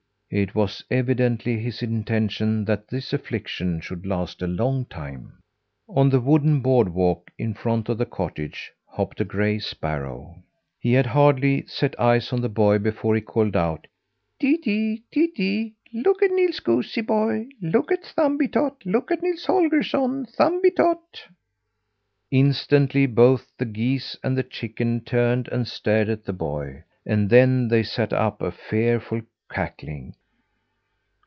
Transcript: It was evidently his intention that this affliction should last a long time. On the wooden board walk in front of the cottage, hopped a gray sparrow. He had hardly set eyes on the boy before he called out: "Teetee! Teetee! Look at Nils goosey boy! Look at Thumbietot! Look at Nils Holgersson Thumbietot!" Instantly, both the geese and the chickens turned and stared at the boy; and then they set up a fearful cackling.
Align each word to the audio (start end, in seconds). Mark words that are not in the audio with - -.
It 0.33 0.55
was 0.55 0.81
evidently 0.89 1.59
his 1.59 1.81
intention 1.81 2.63
that 2.63 2.87
this 2.87 3.11
affliction 3.11 3.81
should 3.81 4.05
last 4.05 4.41
a 4.41 4.47
long 4.47 4.85
time. 4.85 5.33
On 5.89 6.09
the 6.09 6.21
wooden 6.21 6.61
board 6.61 6.87
walk 6.87 7.29
in 7.37 7.53
front 7.53 7.89
of 7.89 7.97
the 7.97 8.05
cottage, 8.05 8.71
hopped 8.87 9.19
a 9.19 9.25
gray 9.25 9.59
sparrow. 9.59 10.41
He 10.79 10.93
had 10.93 11.07
hardly 11.07 11.65
set 11.67 11.99
eyes 11.99 12.31
on 12.31 12.39
the 12.39 12.47
boy 12.47 12.79
before 12.79 13.13
he 13.13 13.19
called 13.19 13.57
out: 13.57 13.87
"Teetee! 14.39 15.03
Teetee! 15.11 15.73
Look 15.93 16.23
at 16.23 16.31
Nils 16.31 16.61
goosey 16.61 17.01
boy! 17.01 17.49
Look 17.61 17.91
at 17.91 18.03
Thumbietot! 18.03 18.85
Look 18.85 19.11
at 19.11 19.21
Nils 19.21 19.45
Holgersson 19.47 20.27
Thumbietot!" 20.37 21.27
Instantly, 22.31 23.05
both 23.05 23.51
the 23.57 23.65
geese 23.65 24.15
and 24.23 24.37
the 24.37 24.43
chickens 24.43 25.03
turned 25.05 25.49
and 25.49 25.67
stared 25.67 26.07
at 26.07 26.23
the 26.23 26.31
boy; 26.31 26.83
and 27.05 27.29
then 27.29 27.67
they 27.67 27.83
set 27.83 28.13
up 28.13 28.41
a 28.41 28.51
fearful 28.51 29.21
cackling. 29.49 30.15